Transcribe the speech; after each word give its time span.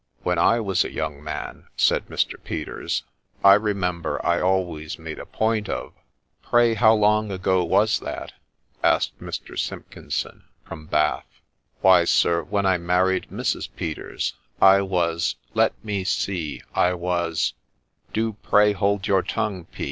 4 0.23 0.31
When 0.31 0.39
I 0.39 0.59
was 0.59 0.83
a 0.83 0.91
young 0.91 1.23
man,' 1.23 1.67
said 1.77 2.07
Mr. 2.07 2.43
Peters, 2.43 3.03
* 3.23 3.43
I 3.43 3.53
remember 3.53 4.19
I 4.25 4.41
always 4.41 4.97
made 4.97 5.19
a 5.19 5.27
point 5.27 5.69
of 5.69 5.93
''Pray 6.49 6.73
how 6.73 6.95
long 6.95 7.29
ago 7.31 7.63
was 7.63 7.99
that?' 7.99 8.33
asked 8.93 9.19
Mr. 9.19 9.55
Simpkinson 9.59 10.45
from 10.65 10.87
Bath. 10.87 11.27
* 11.59 11.81
Why, 11.81 12.05
sir, 12.05 12.41
when 12.41 12.65
I 12.65 12.79
married 12.79 13.27
Mrs. 13.31 13.69
Peters, 13.75 14.33
I 14.59 14.81
was— 14.81 15.35
let 15.61 15.73
me 15.85 16.03
see— 16.03 16.63
I 16.89 16.95
was 16.95 17.53
''Do 18.11 18.33
pray 18.41 18.73
hold 18.73 19.05
your 19.05 19.21
tongue, 19.21 19.65
P. 19.65 19.79